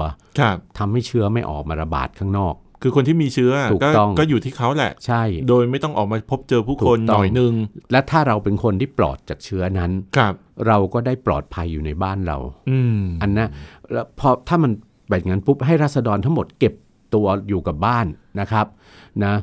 [0.78, 7.54] ทำให้เชื้อไม่ออกมาระบาดข้างนอก คือคนที่มีเชื้อก็ก็อยู่ที่เขาแหละ ใช่ โดยไม่ต้องออกมาพบเจอผู้คนหน่อยนึง
[7.92, 10.34] และถ้าเราเป็นคนที่ปลอดจากเชื้อนั้นครับ
[10.68, 12.38] เราก็ได้ปลอดภัยอยู่ในบ้านเรา
[12.70, 12.80] อื
[13.22, 13.48] อันนะ
[13.92, 14.72] แล้วพอถ้ามัน
[15.10, 16.74] แบบนั้นปุ๊บให้รัษฎรทั้งหมดเก็บ
[17.14, 18.06] ตัวอยู่กับบ้าน
[18.40, 18.68] นะครับ
[19.26, 19.36] นะ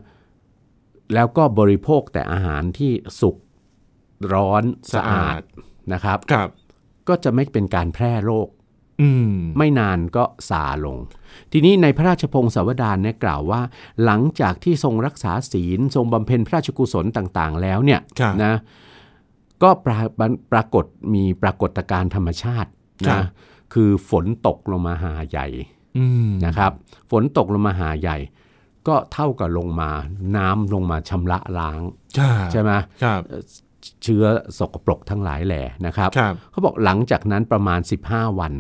[1.15, 3.37] แล้วก็บริโภคแต่อาหารที่สุก
[4.33, 4.63] ร้อน
[4.95, 5.41] สะอาด
[5.93, 6.49] นะครับครับ
[7.09, 8.49] ก็จะไม่เป็นการแพร่โรค
[9.29, 10.99] มไม่นานก็ซาลง
[11.53, 13.61] ทีนี้ในพระราชพงศาวดารเนี่ยกล่าวว่า
[14.05, 18.01] หลังจากที่ทรงรักษาศีล ทรงบำเพ็ญพระราชกุศลต่างๆ แล้วเนี่ย
[18.45, 18.55] นะ
[19.63, 19.99] ก็ปรา
[20.53, 22.71] ปรากฏมีปรากฏการณ์ธรรมชาติ
[23.11, 23.23] นะ
[23.75, 25.47] คือฝนตกลงมาหาใหญ่
[26.47, 26.73] นะครับ
[27.11, 28.17] ฝนตกลงมาหาใหญ่
[28.89, 29.91] ก็เท่ากับลงมา
[30.37, 31.81] น้ำลงมาชำระล้าง
[32.53, 32.73] ใช่ไหม
[34.03, 34.25] เชื้อ
[34.59, 36.11] สกปรกทั้งหลายแหล่นะครับ
[36.51, 38.53] เขาบอกหลังจากนั้นประมาณ 15 วัน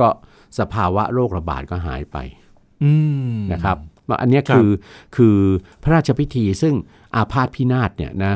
[0.00, 0.08] ก็
[0.58, 2.16] สภาวะโรคระบาดก็หายไป
[3.52, 3.76] นะครับ
[4.08, 4.70] ว่าอันนี้คือ
[5.16, 5.38] คือ
[5.82, 6.74] พระราชพิธีซึ่ง
[7.16, 8.34] อาพาธพินาศเนี่ยนะ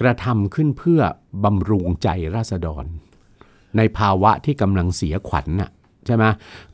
[0.00, 1.00] กระทำขึ้นเพื่อ
[1.44, 2.84] บำรุงใจราษฎร
[3.76, 5.70] ในภาวะที่กำลังเสียขวัญน่ะ
[6.06, 6.24] ใช่ไหม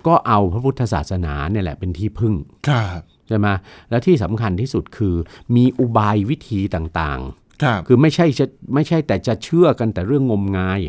[0.07, 2.35] ก็เอาพระพุทธศาสนาเนี่ยแหละเป็นที่พึ่ง
[3.29, 3.47] ใช่ไหม
[3.91, 5.15] และที่สำคัญที่สุดคือ
[5.57, 10.81] มีอุบายวิธีต่างๆ คือไม่ใช่จะไม่ใช่แต่จะเชื่อกันแต่เรื่องงมงาย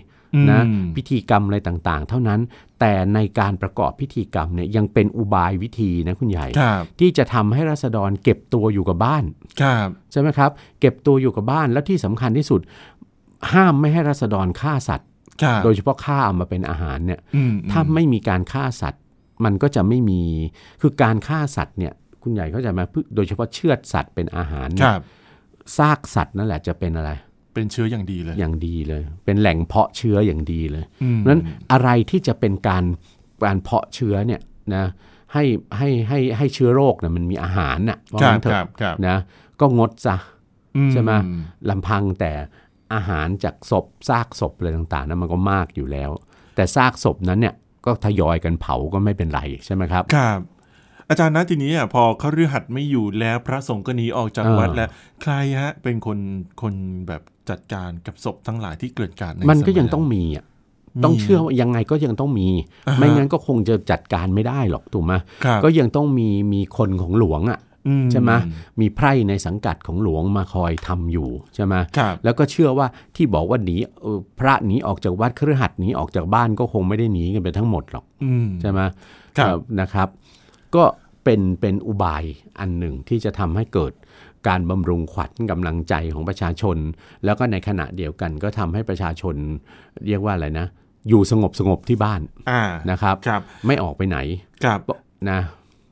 [0.52, 0.62] นะ
[0.96, 2.40] พิธีกรรมอะไรต่างๆ เท่านั้น
[2.80, 6.48] แต่ในการประกอบพิธีกรรมเนี่ยยังเป็นอุบายวิธีนะคุณใหญ่
[7.00, 9.24] ที่จะทำให้รัษฎรเก็บตัวอยู่กับบ้าน
[10.12, 12.62] ใช่ไหมครับ เก็บตัวอยู่กับบ้านแล้วที่สำคัญที่สุด
[13.54, 15.08] ห้ามไม่ให้รัษฎรฆ่าสัตว์
[15.64, 17.20] โดยเฉพาะฆ่าเอามาเป็นอาหารเนี่ย
[17.72, 19.02] ถ้าไม่มีการฆ่าสัตว์
[19.46, 20.22] มันก็จะไม่มี
[20.82, 24.94] คือการฆ่าสัตว์เนี่ยคุณใหญ่เขาจะมาโดยเฉพาะเชือดสัตว์เป็นอาหารเนี่ย
[25.78, 27.12] ซากสัตว์นั่นแหละจะเป็นอะไร
[27.54, 30.86] เป็นเชื้ออย่างดีเลยอย่างดีเลย เป็นแหล่งเพาะเชื้ออย่างดีเลย
[31.18, 32.84] เพราะนั้นอะไรที่จะเป็นการ
[33.46, 34.42] การเพาะเชื้อเนี่ย
[34.76, 34.86] นะ
[35.34, 35.44] ให้
[35.78, 39.18] ให้ให้ให้เชื้อโรคนะมันมีอาหารน่ะว่างั้นเถอะนะ
[39.62, 40.16] ก็งดซะ
[40.92, 41.12] ใช่ไหม
[41.70, 42.32] ลำพังแต่
[42.94, 46.12] อาหารจากศพซากศพอะไรต่างๆนั้นมันก็มากอยู่แล้ว
[46.56, 50.40] แต่ซากศพนั้นเนี่ยก็ทยอยกันเผาก็ไม่เป็นไรใช่ไหมครับครับ
[51.10, 54.90] อาจารย์นะทีนี้อะพอเขาฤหัสไม่อยู่แล้วพระสงฆ์ก็หนีออกจากวัดแล้ว
[55.22, 56.20] ใครฮะเป็นคน
[56.62, 56.74] คน
[57.08, 60.46] แบบ จัดการกับศพทั้งหลายที่เกิดการในมันก็ยังต้องมีอะ
[61.04, 62.48] ต้องเชื่อว่ายังไงก็ยังต้องมี
[62.98, 65.14] ไม่งั้นก็คงจะจัดการไม่ได้หรอกถูกไหม
[65.64, 67.60] ก็ยังต้องมีมีคนของหลวงอะ
[68.12, 68.32] ใช่ไหม
[68.82, 71.76] มีไพร่ในสังกัดของหลวงมาคอยทำอยู่ใช่ไหม
[72.24, 73.76] แล้วก็เชื่อว่าที่บอกว่าหนี
[74.40, 78.06] พระหนีออกจากวัดเครือขัดหนีออกจากบ้านก็คงไม่ได้หนีกันไปทั้งหมดหรอก
[78.62, 78.80] ใช่ไหม
[79.80, 80.08] นะครับ
[80.76, 80.84] ก็
[81.24, 82.24] เป็นเป็นอุบาย
[82.60, 83.94] อันหนึ่งที่จะทำให้เกิด
[84.48, 86.78] การบำรุงขวัญกำลังใจของประชาชน
[87.26, 89.36] แล้วก็ในขณะเดียวกันก็ทำให้ประชาชน
[90.08, 90.68] เรียกว่าอะไรนะ
[91.10, 94.18] อยู่สงบสงบที่บ้านอ่านะครับครับไม่ออกไปไหน
[94.64, 94.80] ครับ
[95.30, 95.40] นะ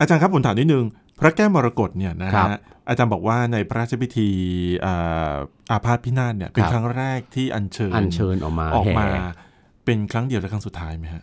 [0.00, 0.84] อาจารย์ครับผมถามนิดนึง
[1.20, 4.28] พระแก้วมรกตเนี่ยนะครัฮะบอาจารย์บอกว่าในพระราชพิธี
[4.84, 5.34] อ่า
[5.70, 9.06] อาพาธพินาศเนี่ยเป็นครับครั้งแรกที่อัญเชิญอัญเชิญออกมาออกแห่มา
[9.84, 11.22] เป็นครั้งเดียวและครั้งสุดท้ายไหมฮะ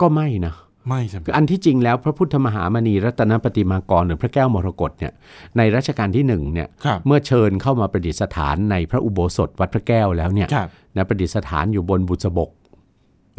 [0.00, 0.54] ก็ไม่นะ
[0.88, 5.12] ไม่ใช่ไหมคืออันที่จริงแล้วพระพุทธมหามณีรัตนปฏิมากรหรือพระแก้วมรกตเนี่ย
[5.56, 12.50] ในรัชกาลที่หนึ่งเนี่ยครับเมื่อเชิญเข้ามาประดิษฐานในพระอุโบสถวัดพระแก้วแล้วเนี่ยครับนะประดิษฐานอยู่บนบุษบก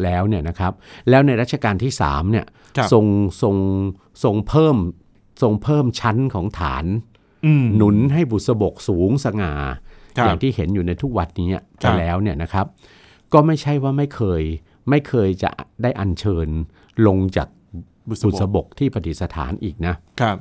[0.04, 0.72] แล้วเนี่ยนะครับ
[1.10, 3.04] แล้วในรัชกาลที่สามเนี่ยครับทรง
[3.42, 3.56] ทรง
[4.24, 4.76] ทรงเพิ่ม
[5.42, 6.84] ทรงเพิ่มชั้นของฐาน
[7.46, 9.54] อืมหนุนให้บุษบกสูงสง่า
[10.16, 12.66] ครับอย่างที่เห็นอยู่ในทุกวัดนี้ครัไปบแล้วเนี่ยนะครับ
[13.32, 14.42] ก็ไม่ใช่ว่าไม่เคย
[14.90, 15.50] ไม่เคยจะ
[15.82, 16.48] ได้อัญเชิญ
[17.06, 17.48] ลงจาก
[18.08, 20.36] บุษบุษบบกกที่ประดิษฐานอีกนะครับ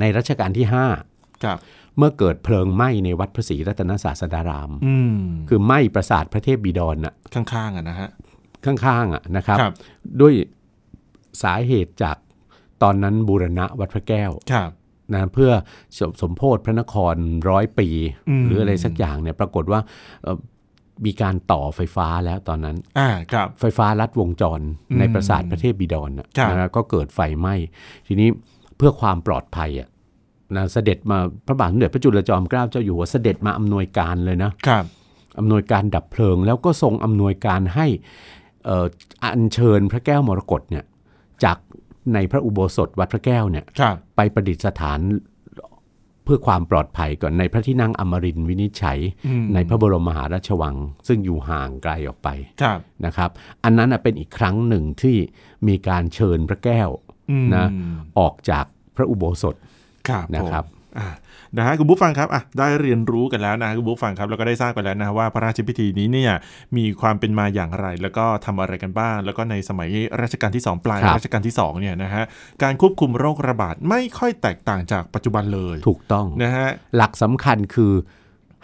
[0.00, 8.08] ในรัชกาลที่ครับ5เมื่อเกิดเพลิงไหม้ในวัดพระศรีรัตนศาสดารามอืมคือไหม้ปราสาทพระเทพบิดรน่ะข้างๆอะนะฮะ
[8.64, 9.72] ข้างๆอะนะครับครับ
[10.20, 10.32] ด้วย
[11.42, 12.16] สาเหตุจาก
[12.82, 14.70] ตอนนั้นบูรณะวัดพระแก้วครับ
[15.14, 15.50] นะเพื่อ
[15.98, 17.14] สมสมโพธิพระนคร
[17.50, 17.88] ร้อยปี
[18.28, 19.80] อืมหรืออะไรสักอย่างเนี่ยปรากฏว่า
[20.22, 20.36] เอ่อ
[21.06, 24.60] มีการต่อไฟฟ้าแล้วตอนนั้นอ่าครับไฟฟ้าลัดวงจร
[24.90, 27.54] อืมในปราสาทพระเทพบิดรน่ะครับนะก็เกิดไฟไหม้
[28.06, 28.28] ทีนี้
[28.76, 29.88] เพื่อความปลอดภัยอะ
[30.56, 34.84] นะเสด็จมาพระบาทสมเด็จพระจุลจอมเกล้าเจ้าอยู่หัวเสด็จมาอำนวยการเลยนะครับ
[35.38, 37.86] อำนวยการดับเพลิง แล้วก็ทรงอำนวยการให้
[38.64, 38.86] เอ่อ
[39.22, 40.84] อัญเชิญพระแก้วมรกตเนี่ย
[41.44, 41.58] จาก
[42.14, 45.00] ในพระอุโบสถวัดพระแก้วเนี่ยครับไปประดิษฐาน
[45.39, 50.76] เพื่อความปลอดภัยก่อนในพระที่นั่งอมรินทร์วินิจฉัยอืมในพระบรมมหาราชวัง
[51.08, 52.28] ซึ่งอยู่ห่างไกลออกไป
[52.62, 53.30] ครับนะครับ
[53.64, 55.16] อันนั้นน่ะเป็นอีกครั้งหนึ่งที่
[55.68, 56.88] มีการเชิญพระแก้ว
[57.30, 57.66] อืมนะ
[58.18, 58.64] ออกจาก
[58.96, 59.54] พระอุโบสถ
[60.08, 60.79] ครับนะครับผมอ่า
[61.58, 66.32] นะฮะคุณผู้ฟังครับอะได้เรียนรู้กันแล้วนะคุณผู้ฟังครับแล้วก็ได้ทราบกันแล้วนะว่าพระราชพิธีนี้เนี่ย
[66.76, 69.88] มีความเป็นมาอย่างไร แล้วก็ทำอะไรกันบ้าง แล้วก็ในสมัย
[70.22, 72.24] รัชกาลที่ 2 ปลายครับรัชกาลที่2เนี่ยนะฮะ
[72.62, 77.92] การควบคุมโรคระบาดไม่ค่อยแตกต่างจากปัจจุบันเลย ถูกต้องนะฮะหลักสำคัญคือ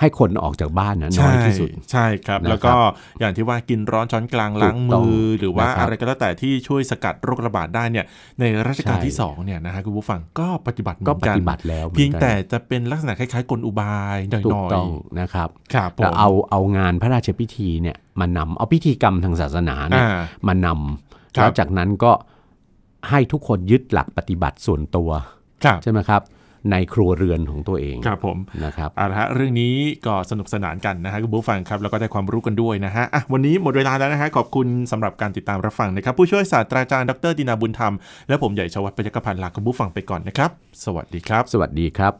[0.00, 2.74] ให้คนออกจากบ้านนะน้อยที่สุด ใช่ครับนะครับ แล้วก็
[3.20, 8.04] อย่างที่ว่ากินร้อนช้อนกลางล้างถูกต้มืองอหรือว่านะครับอะไรก็แล้วแต่ที่ช่วยสกัดโรคระบาดได้เนี่ย
[8.40, 14.88] ในรัชกาลใช่ที่สองเนี่ยนะฮะคุณผู้ฟังก็ปฏิบัติเหมืก็อนปกันฏิบัติแล้วหมือนเพียงกันแต่จะเป็นลักษณะคล้ายๆกลอุบายหน่ถูกอยต้อง
[15.20, 20.68] นะครับๆครับผมแล้วเอาเอางานพระราชพิธีเนี่ยมานำเอาพิธีกรรมทางศาสนาเนี่ยอ่ามาน
[21.36, 22.12] ครัำบแล้วจากนั้นก็
[23.10, 25.10] ให้ทุกคนยึดหลักปฏิบัติส่วนตัว
[25.64, 26.22] ครับใช่ไหมครับ
[26.70, 29.74] ในครัวเรือนของตัวเองครับผมนะครับเอาละฮะเรื่องนี้
[30.06, 37.94] ก็สนุกสนานกันนะฮะคุณผู้ฟังครับแล้วก็ได้ความรู้กันด้วยนะฮะอะวันนี้หมดเวลาแล้วนะฮะขอบคุณสำหรับการติดตามรับฟังนะครับ ผู้ช่วยศาสตราจารย์ดรดินาบุญธรรม
[38.28, 40.50] และผมใหญ่ชวัฒน์ปยกพันธ์ลาคุณผู้ฟังไปก่อนนะครับ
[40.84, 42.12] สวัสดีครับ สวัสดีครับ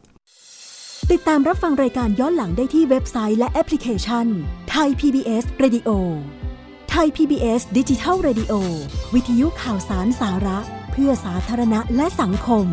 [1.11, 4.25] ติดตามรับฟังรายการย้อนหลังได้ที่เว็บไซต์และแอปพลิเคชัน
[4.71, 5.89] ไทย PBS Radio
[6.91, 8.53] ไทย PBS ดิจิทัล Radio
[9.13, 10.59] วิทยุข่าวสารสาระ
[10.91, 12.65] เพื่อสาธารณะและสังคม